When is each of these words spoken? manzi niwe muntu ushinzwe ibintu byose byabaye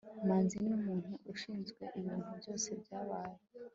manzi 0.27 0.55
niwe 0.57 0.77
muntu 0.85 1.11
ushinzwe 1.33 1.83
ibintu 1.99 2.31
byose 2.39 2.67
byabaye 2.81 3.35